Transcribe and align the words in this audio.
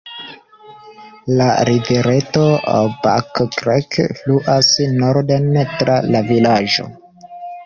La 1.41 1.49
rivereto 1.69 2.45
Back 3.03 3.43
Creek 3.59 3.99
fluas 4.23 4.71
norden 5.05 5.49
tra 5.83 6.01
la 6.17 6.25
vilaĝo. 6.33 6.89